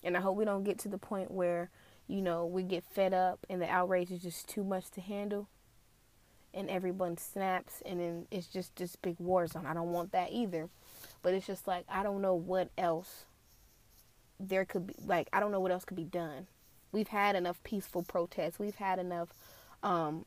And 0.04 0.16
I 0.16 0.20
hope 0.20 0.36
we 0.36 0.44
don't 0.44 0.64
get 0.64 0.78
to 0.80 0.88
the 0.88 0.98
point 0.98 1.30
where, 1.30 1.70
you 2.06 2.22
know, 2.22 2.46
we 2.46 2.62
get 2.62 2.84
fed 2.84 3.14
up 3.14 3.40
and 3.48 3.60
the 3.60 3.68
outrage 3.68 4.10
is 4.10 4.22
just 4.22 4.48
too 4.48 4.62
much 4.62 4.90
to 4.92 5.00
handle 5.00 5.48
and 6.52 6.70
everyone 6.70 7.16
snaps 7.16 7.82
and 7.84 7.98
then 7.98 8.26
it's 8.30 8.46
just 8.46 8.76
this 8.76 8.96
big 8.96 9.16
war 9.18 9.46
zone. 9.46 9.66
I 9.66 9.74
don't 9.74 9.92
want 9.92 10.12
that 10.12 10.30
either. 10.30 10.68
But 11.22 11.34
it's 11.34 11.46
just 11.46 11.66
like 11.66 11.84
I 11.88 12.02
don't 12.02 12.20
know 12.20 12.34
what 12.34 12.70
else 12.76 13.24
there 14.38 14.64
could 14.64 14.86
be 14.88 14.94
like 15.04 15.28
I 15.32 15.40
don't 15.40 15.52
know 15.52 15.60
what 15.60 15.72
else 15.72 15.84
could 15.84 15.96
be 15.96 16.04
done. 16.04 16.46
We've 16.92 17.08
had 17.08 17.34
enough 17.34 17.62
peaceful 17.64 18.02
protests. 18.02 18.58
We've 18.58 18.76
had 18.76 18.98
enough 18.98 19.30
um, 19.82 20.26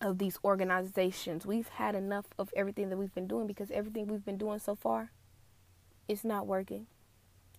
of 0.00 0.18
these 0.18 0.38
organizations. 0.44 1.44
We've 1.44 1.68
had 1.68 1.96
enough 1.96 2.26
of 2.38 2.50
everything 2.54 2.90
that 2.90 2.96
we've 2.96 3.14
been 3.14 3.26
doing 3.26 3.46
because 3.46 3.70
everything 3.70 4.06
we've 4.06 4.24
been 4.24 4.38
doing 4.38 4.60
so 4.60 4.76
far 4.76 5.10
it's 6.08 6.24
not 6.24 6.46
working. 6.46 6.86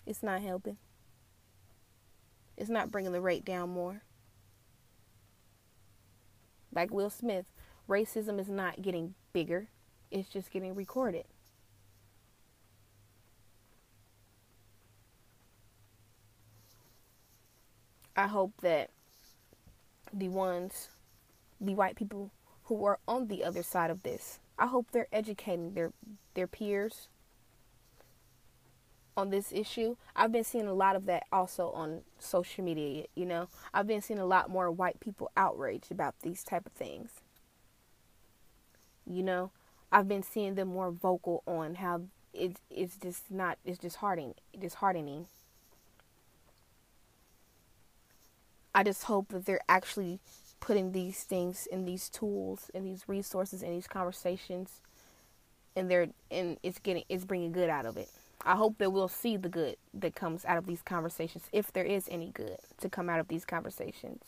It's 0.06 0.22
not 0.22 0.42
helping. 0.42 0.78
It's 2.57 2.69
not 2.69 2.91
bringing 2.91 3.12
the 3.12 3.22
rate 3.22 3.45
down 3.45 3.69
more. 3.69 4.03
Like 6.74 6.91
Will 6.91 7.10
Smith, 7.10 7.45
racism 7.88 8.39
is 8.39 8.50
not 8.50 8.81
getting 8.81 9.15
bigger, 9.31 9.69
it's 10.12 10.29
just 10.29 10.51
getting 10.51 10.75
recorded. 10.75 11.25
I 18.15 18.27
hope 18.27 18.53
that 18.62 18.91
the 20.12 20.29
ones, 20.29 20.89
the 21.60 21.74
white 21.74 21.95
people 21.95 22.31
who 22.65 22.86
are 22.86 23.00
on 23.07 23.27
the 23.27 23.43
other 23.43 23.63
side 23.63 23.89
of 23.89 24.03
this, 24.03 24.39
I 24.57 24.67
hope 24.67 24.91
they're 24.91 25.07
educating 25.12 25.74
their 25.74 25.93
their 26.36 26.48
peers 26.48 27.07
on 29.15 29.29
this 29.29 29.51
issue. 29.51 29.96
I've 30.15 30.32
been 30.32 30.43
seeing 30.43 30.67
a 30.67 30.74
lot 30.74 30.96
of 30.96 31.05
that 31.05 31.25
also 31.32 31.70
on 31.72 32.01
social 32.20 32.63
media, 32.63 33.05
you 33.15 33.25
know. 33.25 33.48
I've 33.74 33.88
been 33.88 34.01
seeing 34.01 34.20
a 34.20 34.25
lot 34.25 34.50
more 34.50 34.72
white 34.72 35.00
people 35.00 35.32
outraged 35.38 35.91
about 35.91 36.15
these 36.22 36.43
type 36.43 36.65
of 36.65 36.72
things. 36.72 37.22
You 39.05 39.24
know, 39.24 39.51
I've 39.91 40.08
been 40.08 40.24
seeing 40.24 40.55
them 40.55 40.70
more 40.70 40.91
vocal 40.91 41.43
on 41.46 41.75
how 41.75 42.03
it's 42.34 42.60
it's 42.70 42.98
just 42.98 43.29
not 43.29 43.58
it's 43.63 43.77
disheartening 43.77 44.34
disheartening. 44.60 45.27
I 48.74 48.84
just 48.84 49.03
hope 49.03 49.29
that 49.29 49.46
they're 49.46 49.60
actually 49.70 50.20
putting 50.60 50.93
these 50.93 51.24
things 51.24 51.67
in 51.67 51.86
these 51.86 52.10
tools 52.10 52.72
and 52.74 52.86
these 52.86 53.03
resources 53.08 53.62
and 53.62 53.74
these 53.74 53.88
conversations 53.88 54.82
and 55.75 55.91
they're 55.91 56.08
and 56.32 56.58
it's 56.63 56.79
getting 56.79 57.03
it's 57.10 57.25
bringing 57.25 57.51
good 57.51 57.70
out 57.70 57.86
of 57.86 57.98
it. 57.98 58.10
I 58.46 58.56
hope 58.56 58.78
that 58.80 58.92
we'll 58.92 59.08
see 59.08 59.38
the 59.38 59.50
good 59.50 59.78
that 59.94 60.16
comes 60.16 60.44
out 60.46 60.58
of 60.58 60.66
these 60.66 60.82
conversations, 60.82 61.46
if 61.54 61.72
there 61.72 61.86
is 61.86 62.08
any 62.12 62.30
good 62.30 62.58
to 62.80 62.90
come 62.90 63.10
out 63.10 63.20
of 63.20 63.30
these 63.30 63.46
conversations. 63.46 64.24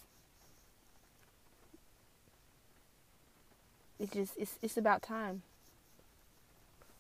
It's 4.00 4.14
just 4.14 4.34
it's 4.38 4.60
it's 4.62 4.78
about 4.78 5.02
time. 5.02 5.42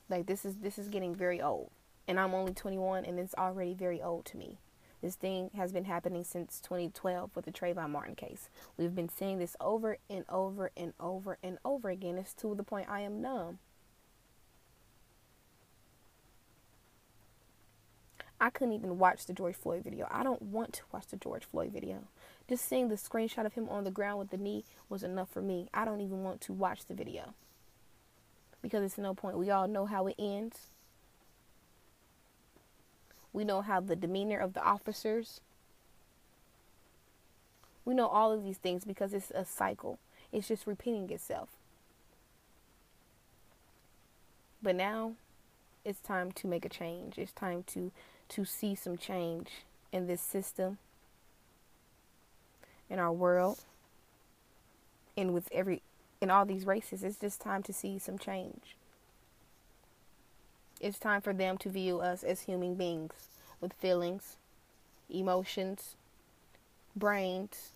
Like 0.09 0.25
this 0.25 0.45
is 0.45 0.57
this 0.57 0.77
is 0.77 0.89
getting 0.89 1.15
very 1.15 1.41
old, 1.41 1.71
and 2.07 2.19
I'm 2.19 2.33
only 2.33 2.53
21, 2.53 3.05
and 3.05 3.19
it's 3.19 3.35
already 3.35 3.73
very 3.73 4.01
old 4.01 4.25
to 4.25 4.37
me. 4.37 4.57
This 5.01 5.15
thing 5.15 5.51
has 5.55 5.71
been 5.71 5.85
happening 5.85 6.23
since 6.23 6.59
2012 6.61 7.31
with 7.35 7.45
the 7.45 7.51
Trayvon 7.51 7.91
Martin 7.91 8.15
case. 8.15 8.49
We've 8.77 8.95
been 8.95 9.09
seeing 9.09 9.39
this 9.39 9.55
over 9.59 9.97
and 10.09 10.25
over 10.29 10.71
and 10.75 10.93
over 10.99 11.37
and 11.43 11.59
over 11.63 11.89
again. 11.89 12.17
It's 12.17 12.33
to 12.35 12.55
the 12.55 12.63
point 12.63 12.89
I 12.89 13.01
am 13.01 13.21
numb. 13.21 13.59
I 18.39 18.49
couldn't 18.49 18.73
even 18.73 18.97
watch 18.97 19.25
the 19.25 19.33
George 19.33 19.55
Floyd 19.55 19.83
video. 19.83 20.07
I 20.11 20.23
don't 20.23 20.41
want 20.41 20.73
to 20.73 20.81
watch 20.91 21.07
the 21.07 21.17
George 21.17 21.45
Floyd 21.45 21.71
video. 21.71 22.03
Just 22.49 22.67
seeing 22.67 22.89
the 22.89 22.95
screenshot 22.95 23.45
of 23.45 23.53
him 23.53 23.69
on 23.69 23.85
the 23.85 23.91
ground 23.91 24.19
with 24.19 24.29
the 24.29 24.37
knee 24.37 24.65
was 24.89 25.03
enough 25.03 25.29
for 25.29 25.41
me. 25.41 25.67
I 25.73 25.85
don't 25.85 26.01
even 26.01 26.23
want 26.23 26.41
to 26.41 26.53
watch 26.53 26.85
the 26.85 26.93
video 26.93 27.33
because 28.61 28.83
it's 28.83 28.97
no 28.97 29.13
point. 29.13 29.37
We 29.37 29.49
all 29.49 29.67
know 29.67 29.85
how 29.85 30.07
it 30.07 30.15
ends. 30.19 30.69
We 33.31 33.43
know 33.43 33.61
how 33.61 33.79
the 33.79 33.95
demeanor 33.95 34.39
of 34.39 34.53
the 34.53 34.63
officers. 34.63 35.39
We 37.85 37.93
know 37.93 38.07
all 38.07 38.31
of 38.31 38.43
these 38.43 38.57
things 38.57 38.85
because 38.85 39.13
it's 39.13 39.31
a 39.31 39.45
cycle. 39.45 39.99
It's 40.31 40.47
just 40.47 40.67
repeating 40.67 41.09
itself. 41.09 41.49
But 44.61 44.75
now 44.75 45.13
it's 45.83 45.99
time 45.99 46.31
to 46.33 46.47
make 46.47 46.65
a 46.65 46.69
change. 46.69 47.17
It's 47.17 47.31
time 47.31 47.63
to 47.67 47.91
to 48.29 48.45
see 48.45 48.75
some 48.75 48.97
change 48.97 49.49
in 49.91 50.07
this 50.07 50.21
system 50.21 50.77
in 52.89 52.99
our 52.99 53.11
world 53.11 53.59
and 55.17 55.33
with 55.33 55.47
every 55.51 55.81
in 56.21 56.29
all 56.29 56.45
these 56.45 56.65
races. 56.65 57.03
It's 57.03 57.19
just 57.19 57.41
time 57.41 57.63
to 57.63 57.73
see 57.73 57.99
some 57.99 58.17
change. 58.17 58.75
It's 60.81 60.99
time 60.99 61.21
for 61.21 61.33
them 61.33 61.57
to 61.59 61.69
view 61.69 61.99
us 61.99 62.23
as 62.23 62.41
human 62.41 62.75
beings 62.75 63.29
with 63.61 63.73
feelings, 63.73 64.37
emotions, 65.09 65.95
brains, 66.95 67.71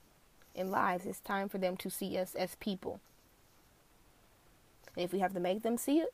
and 0.55 0.71
lives. 0.71 1.05
It's 1.05 1.19
time 1.19 1.49
for 1.49 1.57
them 1.57 1.77
to 1.77 1.89
see 1.89 2.17
us 2.17 2.35
as 2.35 2.55
people. 2.55 2.99
And 4.95 5.05
if 5.05 5.13
we 5.13 5.19
have 5.19 5.33
to 5.33 5.39
make 5.39 5.63
them 5.63 5.77
see 5.77 5.99
it, 5.99 6.13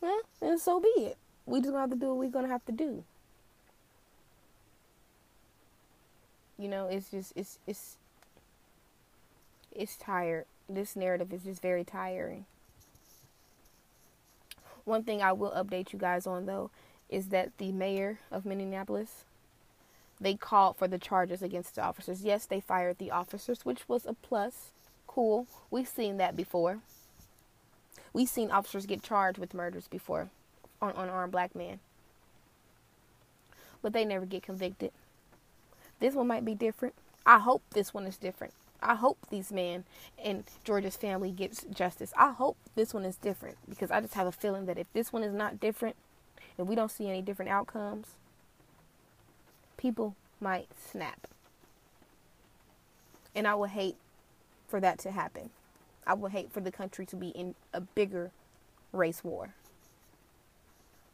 well, 0.00 0.20
then 0.40 0.58
so 0.58 0.80
be 0.80 0.88
it. 0.96 1.16
We 1.50 1.58
just 1.58 1.70
gonna 1.72 1.80
have 1.80 1.90
to 1.90 1.96
do 1.96 2.06
what 2.10 2.18
we're 2.18 2.30
gonna 2.30 2.46
have 2.46 2.64
to 2.66 2.72
do. 2.72 3.02
You 6.56 6.68
know, 6.68 6.86
it's 6.86 7.10
just 7.10 7.32
it's 7.34 7.58
it's 7.66 7.96
it's 9.74 9.96
tired. 9.96 10.44
This 10.68 10.94
narrative 10.94 11.32
is 11.32 11.42
just 11.42 11.60
very 11.60 11.82
tiring. 11.82 12.44
One 14.84 15.02
thing 15.02 15.22
I 15.22 15.32
will 15.32 15.50
update 15.50 15.92
you 15.92 15.98
guys 15.98 16.24
on 16.24 16.46
though 16.46 16.70
is 17.08 17.30
that 17.30 17.50
the 17.58 17.72
mayor 17.72 18.20
of 18.30 18.46
Minneapolis 18.46 19.24
they 20.20 20.34
called 20.34 20.76
for 20.76 20.86
the 20.86 20.98
charges 20.98 21.42
against 21.42 21.74
the 21.74 21.82
officers. 21.82 22.22
Yes, 22.22 22.46
they 22.46 22.60
fired 22.60 22.98
the 22.98 23.10
officers, 23.10 23.64
which 23.64 23.88
was 23.88 24.06
a 24.06 24.12
plus. 24.12 24.70
Cool. 25.08 25.48
We've 25.68 25.88
seen 25.88 26.16
that 26.18 26.36
before. 26.36 26.78
We've 28.12 28.28
seen 28.28 28.52
officers 28.52 28.86
get 28.86 29.02
charged 29.02 29.38
with 29.38 29.54
murders 29.54 29.88
before 29.88 30.28
on 30.80 30.92
unarmed 30.96 31.32
black 31.32 31.54
men. 31.54 31.80
But 33.82 33.92
they 33.92 34.04
never 34.04 34.26
get 34.26 34.42
convicted. 34.42 34.92
This 36.00 36.14
one 36.14 36.26
might 36.26 36.44
be 36.44 36.54
different. 36.54 36.94
I 37.24 37.38
hope 37.38 37.62
this 37.70 37.92
one 37.92 38.06
is 38.06 38.16
different. 38.16 38.54
I 38.82 38.94
hope 38.94 39.18
these 39.30 39.52
men 39.52 39.84
and 40.22 40.44
George's 40.64 40.96
family 40.96 41.30
gets 41.30 41.64
justice. 41.64 42.12
I 42.16 42.32
hope 42.32 42.56
this 42.74 42.94
one 42.94 43.04
is 43.04 43.16
different 43.16 43.58
because 43.68 43.90
I 43.90 44.00
just 44.00 44.14
have 44.14 44.26
a 44.26 44.32
feeling 44.32 44.66
that 44.66 44.78
if 44.78 44.90
this 44.92 45.12
one 45.12 45.22
is 45.22 45.34
not 45.34 45.60
different, 45.60 45.96
if 46.56 46.66
we 46.66 46.74
don't 46.74 46.90
see 46.90 47.08
any 47.08 47.20
different 47.20 47.50
outcomes, 47.50 48.16
people 49.76 50.14
might 50.40 50.68
snap. 50.90 51.26
And 53.34 53.46
I 53.46 53.54
would 53.54 53.70
hate 53.70 53.96
for 54.66 54.80
that 54.80 54.98
to 55.00 55.10
happen. 55.10 55.50
I 56.06 56.14
would 56.14 56.32
hate 56.32 56.50
for 56.50 56.60
the 56.60 56.72
country 56.72 57.04
to 57.06 57.16
be 57.16 57.28
in 57.28 57.54
a 57.72 57.80
bigger 57.80 58.30
race 58.92 59.22
war. 59.22 59.54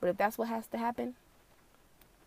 But 0.01 0.11
if 0.11 0.17
that's 0.17 0.39
what 0.39 0.49
has 0.49 0.67
to 0.69 0.79
happen, 0.79 1.15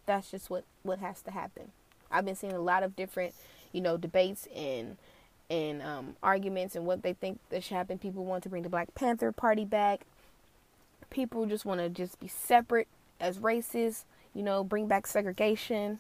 that's 0.06 0.32
just 0.32 0.50
what, 0.50 0.64
what 0.84 1.00
has 1.00 1.22
to 1.24 1.32
happen. 1.32 1.72
I've 2.12 2.26
been 2.26 2.36
seeing 2.36 2.54
a 2.54 2.60
lot 2.60 2.84
of 2.84 2.96
different, 2.96 3.34
you 3.72 3.82
know, 3.82 3.98
debates 3.98 4.48
and 4.56 4.98
and 5.50 5.82
um, 5.82 6.16
arguments 6.22 6.76
and 6.76 6.86
what 6.86 7.02
they 7.02 7.14
think 7.14 7.40
that 7.50 7.64
should 7.64 7.76
happen. 7.76 7.98
People 7.98 8.24
want 8.24 8.44
to 8.44 8.50
bring 8.50 8.64
the 8.64 8.70
Black 8.70 8.94
Panther 8.94 9.32
Party 9.32 9.66
back. 9.66 10.02
People 11.10 11.48
just 11.48 11.66
want 11.66 11.80
to 11.80 11.90
just 11.90 12.20
be 12.20 12.28
separate 12.28 12.88
as 13.20 13.40
races, 13.40 14.06
you 14.34 14.44
know, 14.44 14.64
bring 14.64 14.88
back 14.88 15.08
segregation. 15.08 16.00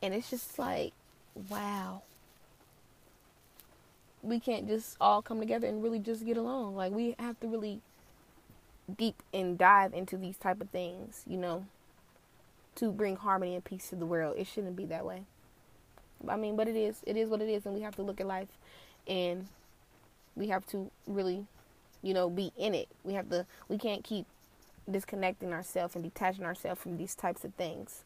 And 0.00 0.14
it's 0.14 0.30
just 0.30 0.58
like, 0.58 0.92
wow. 1.50 2.02
We 4.22 4.38
can't 4.38 4.68
just 4.68 4.96
all 5.00 5.22
come 5.22 5.40
together 5.40 5.66
and 5.66 5.82
really 5.82 5.98
just 5.98 6.24
get 6.24 6.36
along. 6.36 6.76
Like 6.76 6.92
we 6.92 7.16
have 7.18 7.40
to 7.40 7.48
really 7.48 7.80
deep 8.96 9.22
and 9.32 9.58
dive 9.58 9.92
into 9.92 10.16
these 10.16 10.36
type 10.36 10.60
of 10.60 10.70
things, 10.70 11.22
you 11.26 11.36
know, 11.36 11.66
to 12.76 12.90
bring 12.90 13.16
harmony 13.16 13.54
and 13.54 13.64
peace 13.64 13.90
to 13.90 13.96
the 13.96 14.06
world. 14.06 14.36
It 14.38 14.46
shouldn't 14.46 14.76
be 14.76 14.86
that 14.86 15.04
way. 15.04 15.24
I 16.28 16.36
mean, 16.36 16.56
but 16.56 16.68
it 16.68 16.76
is. 16.76 17.02
It 17.06 17.16
is 17.16 17.28
what 17.28 17.40
it 17.40 17.48
is, 17.48 17.66
and 17.66 17.74
we 17.74 17.82
have 17.82 17.96
to 17.96 18.02
look 18.02 18.20
at 18.20 18.26
life, 18.26 18.48
and 19.06 19.46
we 20.34 20.48
have 20.48 20.66
to 20.68 20.90
really, 21.06 21.46
you 22.02 22.14
know, 22.14 22.28
be 22.28 22.52
in 22.56 22.74
it. 22.74 22.88
We 23.04 23.14
have 23.14 23.28
to. 23.30 23.46
We 23.68 23.78
can't 23.78 24.02
keep 24.02 24.26
disconnecting 24.90 25.52
ourselves 25.52 25.94
and 25.94 26.02
detaching 26.02 26.44
ourselves 26.44 26.80
from 26.80 26.96
these 26.96 27.14
types 27.14 27.44
of 27.44 27.54
things. 27.54 28.04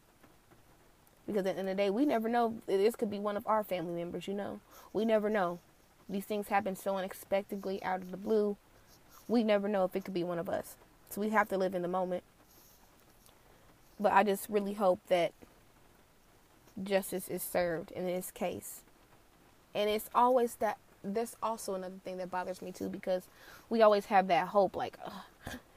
Because 1.25 1.45
at 1.45 1.55
the 1.55 1.59
end 1.61 1.69
of 1.69 1.77
the 1.77 1.83
day, 1.83 1.89
we 1.89 2.05
never 2.05 2.27
know. 2.27 2.55
This 2.67 2.95
could 2.95 3.09
be 3.09 3.19
one 3.19 3.37
of 3.37 3.47
our 3.47 3.63
family 3.63 3.93
members. 3.93 4.27
You 4.27 4.33
know, 4.33 4.59
we 4.91 5.05
never 5.05 5.29
know. 5.29 5.59
These 6.09 6.25
things 6.25 6.49
happen 6.49 6.75
so 6.75 6.97
unexpectedly 6.97 7.81
out 7.83 8.01
of 8.01 8.11
the 8.11 8.17
blue. 8.17 8.57
We 9.27 9.43
never 9.43 9.67
know 9.67 9.85
if 9.85 9.95
it 9.95 10.05
could 10.05 10.13
be 10.13 10.23
one 10.23 10.39
of 10.39 10.49
us. 10.49 10.75
So 11.09 11.21
we 11.21 11.29
have 11.29 11.49
to 11.49 11.57
live 11.57 11.75
in 11.75 11.81
the 11.81 11.87
moment. 11.87 12.23
But 13.99 14.13
I 14.13 14.23
just 14.23 14.49
really 14.49 14.73
hope 14.73 14.99
that 15.07 15.31
justice 16.81 17.29
is 17.29 17.43
served 17.43 17.91
in 17.91 18.05
this 18.05 18.31
case. 18.31 18.81
And 19.75 19.89
it's 19.89 20.09
always 20.13 20.55
that 20.55 20.77
there's 21.03 21.35
also 21.43 21.75
another 21.75 21.95
thing 22.03 22.17
that 22.17 22.31
bothers 22.31 22.61
me 22.61 22.71
too 22.71 22.89
because 22.89 23.23
we 23.69 23.81
always 23.81 24.05
have 24.05 24.27
that 24.27 24.47
hope 24.47 24.75
like 24.75 24.97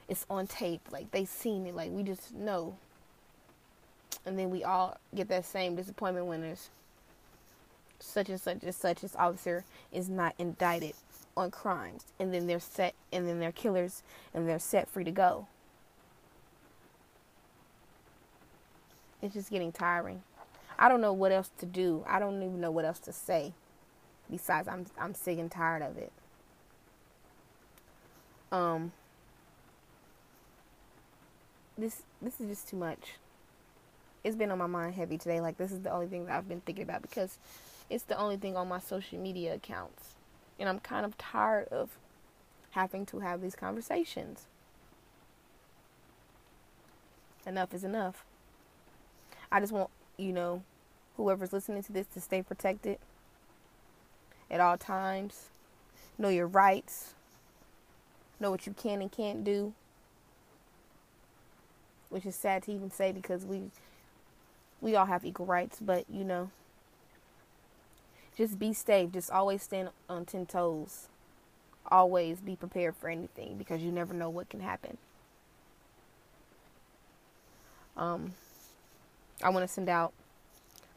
it's 0.08 0.24
on 0.30 0.46
tape 0.46 0.80
like 0.92 1.10
they 1.10 1.24
seen 1.24 1.66
it 1.66 1.74
like 1.74 1.90
we 1.90 2.02
just 2.04 2.32
know 2.32 2.76
and 4.24 4.38
then 4.38 4.50
we 4.50 4.62
all 4.62 4.96
get 5.14 5.28
that 5.28 5.44
same 5.44 5.74
disappointment 5.74 6.26
when 6.26 6.42
there's 6.42 6.70
such 7.98 8.28
and 8.28 8.40
such 8.40 8.62
and 8.62 8.74
such 8.74 9.02
as 9.02 9.16
officer 9.16 9.64
is 9.92 10.08
not 10.08 10.34
indicted 10.38 10.94
on 11.36 11.50
crimes 11.50 12.06
and 12.18 12.32
then 12.32 12.46
they're 12.46 12.60
set 12.60 12.94
and 13.12 13.28
then 13.28 13.38
they're 13.40 13.52
killers 13.52 14.02
and 14.32 14.48
they're 14.48 14.58
set 14.58 14.88
free 14.88 15.04
to 15.04 15.10
go 15.10 15.46
it's 19.20 19.34
just 19.34 19.50
getting 19.50 19.72
tiring 19.72 20.22
I 20.78 20.88
don't 20.88 21.00
know 21.00 21.12
what 21.12 21.32
else 21.32 21.50
to 21.58 21.66
do. 21.66 22.04
I 22.06 22.18
don't 22.18 22.36
even 22.36 22.60
know 22.60 22.70
what 22.70 22.84
else 22.84 22.98
to 23.00 23.12
say. 23.12 23.52
Besides, 24.30 24.68
I'm 24.68 24.86
I'm 24.98 25.14
sick 25.14 25.38
and 25.38 25.50
tired 25.50 25.82
of 25.82 25.96
it. 25.96 26.12
Um. 28.52 28.92
This 31.78 32.02
this 32.20 32.40
is 32.40 32.48
just 32.48 32.68
too 32.68 32.76
much. 32.76 33.14
It's 34.24 34.36
been 34.36 34.50
on 34.50 34.58
my 34.58 34.66
mind 34.66 34.94
heavy 34.94 35.18
today. 35.18 35.40
Like 35.40 35.56
this 35.56 35.72
is 35.72 35.80
the 35.80 35.92
only 35.92 36.08
thing 36.08 36.26
that 36.26 36.36
I've 36.36 36.48
been 36.48 36.60
thinking 36.60 36.84
about 36.84 37.02
because 37.02 37.38
it's 37.88 38.04
the 38.04 38.18
only 38.18 38.36
thing 38.36 38.56
on 38.56 38.68
my 38.68 38.80
social 38.80 39.18
media 39.18 39.54
accounts, 39.54 40.15
and 40.58 40.68
I'm 40.68 40.80
kind 40.80 41.04
of 41.04 41.16
tired 41.18 41.68
of 41.68 41.90
having 42.70 43.06
to 43.06 43.20
have 43.20 43.40
these 43.40 43.54
conversations. 43.54 44.46
Enough 47.46 47.72
is 47.74 47.84
enough. 47.84 48.24
I 49.52 49.60
just 49.60 49.72
want 49.72 49.90
you 50.16 50.32
know, 50.32 50.62
whoever's 51.16 51.52
listening 51.52 51.82
to 51.82 51.92
this 51.92 52.06
to 52.14 52.20
stay 52.20 52.42
protected 52.42 52.98
at 54.50 54.60
all 54.60 54.76
times. 54.76 55.50
Know 56.18 56.28
your 56.28 56.46
rights. 56.46 57.14
Know 58.40 58.50
what 58.50 58.66
you 58.66 58.72
can 58.72 59.00
and 59.02 59.12
can't 59.12 59.44
do. 59.44 59.74
Which 62.08 62.24
is 62.24 62.34
sad 62.34 62.62
to 62.64 62.72
even 62.72 62.90
say 62.90 63.12
because 63.12 63.44
we 63.44 63.70
we 64.80 64.94
all 64.94 65.06
have 65.06 65.24
equal 65.24 65.46
rights, 65.46 65.78
but 65.80 66.04
you 66.08 66.22
know, 66.22 66.50
just 68.36 68.58
be 68.58 68.72
safe. 68.72 69.12
Just 69.12 69.30
always 69.30 69.62
stand 69.62 69.90
on 70.08 70.24
ten 70.24 70.46
toes. 70.46 71.08
Always 71.88 72.40
be 72.40 72.56
prepared 72.56 72.96
for 72.96 73.08
anything 73.08 73.56
because 73.56 73.80
you 73.80 73.92
never 73.92 74.12
know 74.12 74.28
what 74.28 74.48
can 74.48 74.60
happen. 74.60 74.98
Um, 77.96 78.34
I 79.42 79.48
want 79.50 79.66
to 79.66 79.72
send 79.72 79.88
out 79.88 80.12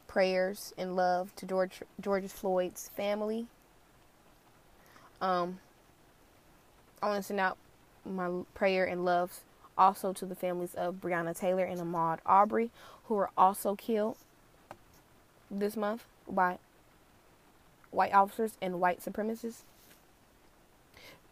prayers 0.06 0.74
and 0.76 0.96
love 0.96 1.34
to 1.36 1.46
George 1.46 1.82
George 2.00 2.24
Floyd's 2.24 2.90
family. 2.96 3.46
Um, 5.20 5.60
I 7.02 7.08
want 7.08 7.18
to 7.18 7.22
send 7.22 7.40
out 7.40 7.56
my 8.04 8.28
prayer 8.54 8.84
and 8.84 9.04
love 9.04 9.40
also 9.78 10.12
to 10.12 10.26
the 10.26 10.34
families 10.34 10.74
of 10.74 10.96
Breonna 10.96 11.38
Taylor 11.38 11.64
and 11.64 11.80
Ahmaud 11.80 12.18
Arbery, 12.26 12.70
who 13.04 13.14
were 13.14 13.30
also 13.36 13.74
killed 13.76 14.16
this 15.50 15.76
month 15.76 16.04
by 16.28 16.58
white 17.90 18.12
officers 18.12 18.52
and 18.60 18.80
white 18.80 19.00
supremacists 19.00 19.62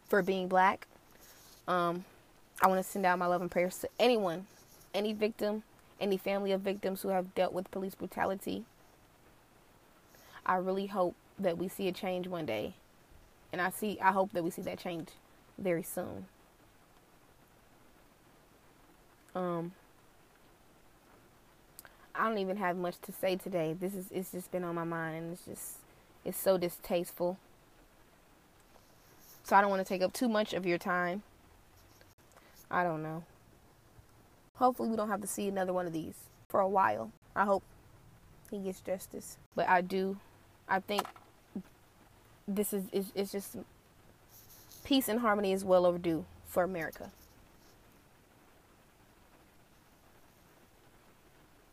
for 0.08 0.22
being 0.22 0.48
black. 0.48 0.86
Um, 1.66 2.04
I 2.60 2.66
want 2.66 2.82
to 2.84 2.88
send 2.88 3.06
out 3.06 3.18
my 3.18 3.26
love 3.26 3.40
and 3.40 3.50
prayers 3.50 3.78
to 3.78 3.88
anyone, 3.98 4.46
any 4.94 5.12
victim, 5.12 5.62
any 6.00 6.16
family 6.16 6.52
of 6.52 6.60
victims 6.62 7.02
who 7.02 7.08
have 7.08 7.34
dealt 7.34 7.52
with 7.52 7.70
police 7.70 7.94
brutality. 7.94 8.64
I 10.44 10.56
really 10.56 10.86
hope 10.86 11.14
that 11.38 11.58
we 11.58 11.68
see 11.68 11.88
a 11.88 11.92
change 11.92 12.26
one 12.26 12.46
day. 12.46 12.74
And 13.52 13.60
I 13.60 13.70
see 13.70 13.98
I 14.00 14.12
hope 14.12 14.32
that 14.32 14.42
we 14.42 14.50
see 14.50 14.62
that 14.62 14.78
change 14.78 15.08
very 15.58 15.82
soon. 15.82 16.26
Um 19.34 19.72
I 22.14 22.28
don't 22.28 22.38
even 22.38 22.56
have 22.56 22.76
much 22.76 22.98
to 23.02 23.12
say 23.12 23.36
today. 23.36 23.76
This 23.78 23.94
is 23.94 24.06
it's 24.10 24.32
just 24.32 24.50
been 24.50 24.64
on 24.64 24.74
my 24.74 24.84
mind 24.84 25.16
and 25.16 25.32
it's 25.32 25.44
just 25.44 25.76
it's 26.28 26.38
so 26.38 26.58
distasteful. 26.58 27.38
So 29.44 29.56
I 29.56 29.62
don't 29.62 29.70
want 29.70 29.80
to 29.84 29.88
take 29.88 30.02
up 30.02 30.12
too 30.12 30.28
much 30.28 30.52
of 30.52 30.66
your 30.66 30.76
time. 30.76 31.22
I 32.70 32.84
don't 32.84 33.02
know. 33.02 33.24
Hopefully 34.56 34.90
we 34.90 34.96
don't 34.96 35.08
have 35.08 35.22
to 35.22 35.26
see 35.26 35.48
another 35.48 35.72
one 35.72 35.86
of 35.86 35.94
these 35.94 36.16
for 36.46 36.60
a 36.60 36.68
while. 36.68 37.12
I 37.34 37.44
hope 37.44 37.62
he 38.50 38.58
gets 38.58 38.80
justice. 38.80 39.38
But 39.56 39.70
I 39.70 39.80
do 39.80 40.18
I 40.68 40.80
think 40.80 41.04
this 42.46 42.74
is 42.74 42.84
is 42.92 43.06
it's 43.14 43.32
just 43.32 43.56
peace 44.84 45.08
and 45.08 45.20
harmony 45.20 45.52
is 45.52 45.64
well 45.64 45.86
overdue 45.86 46.26
for 46.46 46.62
America. 46.62 47.10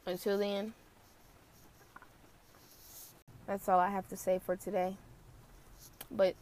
Until 0.05 0.37
then, 0.37 0.73
that's 3.47 3.69
all 3.69 3.79
I 3.79 3.89
have 3.89 4.07
to 4.09 4.17
say 4.17 4.39
for 4.43 4.55
today. 4.55 4.95
But 6.11 6.35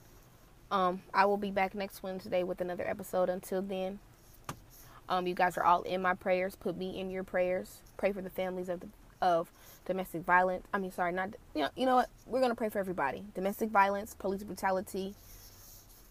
um, 0.71 1.01
I 1.13 1.25
will 1.25 1.37
be 1.37 1.51
back 1.51 1.75
next 1.75 2.03
Wednesday 2.03 2.43
with 2.43 2.61
another 2.61 2.87
episode. 2.87 3.29
Until 3.29 3.61
then, 3.61 3.99
um, 5.09 5.27
you 5.27 5.35
guys 5.35 5.57
are 5.57 5.63
all 5.63 5.83
in 5.83 6.01
my 6.01 6.13
prayers. 6.13 6.55
Put 6.55 6.77
me 6.77 6.99
in 6.99 7.09
your 7.09 7.23
prayers. 7.23 7.79
Pray 7.97 8.11
for 8.11 8.21
the 8.21 8.29
families 8.29 8.69
of 8.69 8.79
the 8.79 8.87
of 9.21 9.49
domestic 9.85 10.23
violence. 10.23 10.65
I 10.73 10.79
mean, 10.79 10.91
sorry, 10.91 11.13
not 11.13 11.29
you 11.55 11.61
know. 11.61 11.69
You 11.75 11.85
know 11.85 11.95
what? 11.95 12.09
We're 12.25 12.41
gonna 12.41 12.55
pray 12.55 12.69
for 12.69 12.79
everybody. 12.79 13.23
Domestic 13.35 13.69
violence, 13.69 14.15
police 14.17 14.43
brutality. 14.43 15.15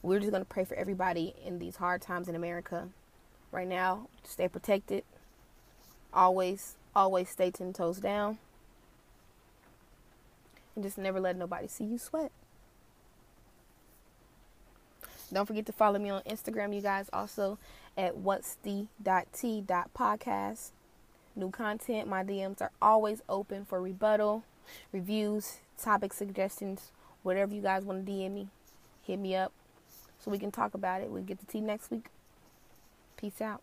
We're 0.03 0.19
just 0.19 0.33
gonna 0.33 0.45
pray 0.45 0.65
for 0.65 0.75
everybody 0.75 1.35
in 1.45 1.59
these 1.59 1.77
hard 1.77 2.01
times 2.01 2.29
in 2.29 2.35
America. 2.35 2.89
Right 3.51 3.69
now, 3.69 4.09
stay 4.25 4.49
protected. 4.49 5.05
Always 6.15 6.77
Always 6.95 7.31
stay 7.31 7.51
10 7.51 7.73
toes 7.73 7.99
down. 7.99 8.37
And 10.75 10.85
just 10.85 10.99
never 10.99 11.21
let 11.21 11.37
nobody 11.37 11.69
see 11.69 11.85
you 11.85 11.99
sweat. 11.99 12.33
Don't 15.33 15.47
forget 15.47 15.65
to 15.67 15.73
follow 15.73 15.99
me 15.99 16.11
on 16.11 16.23
Instagram, 16.23 16.75
you 16.75 16.83
guys, 16.83 17.09
also 17.13 17.59
at 17.97 18.17
what's 18.17 18.57
podcast. 19.95 20.73
New 21.35 21.51
content. 21.51 22.07
My 22.09 22.23
DMs 22.23 22.61
are 22.61 22.71
always 22.83 23.23
open 23.29 23.65
for 23.65 23.81
rebuttal, 23.81 24.45
reviews, 24.93 25.59
topic 25.81 26.13
suggestions, 26.13 26.93
whatever 27.23 27.55
you 27.55 27.63
guys 27.63 27.85
want 27.85 28.05
to 28.05 28.13
DM 28.13 28.33
me. 28.33 28.49
Hit 29.03 29.19
me 29.19 29.35
up 29.35 29.53
so 30.19 30.31
we 30.31 30.39
can 30.39 30.51
talk 30.51 30.75
about 30.75 31.01
it. 31.01 31.11
We'll 31.11 31.23
get 31.23 31.41
the 31.41 31.47
tea 31.47 31.61
next 31.61 31.91
week. 31.91 32.07
Peace 33.17 33.41
out. 33.41 33.63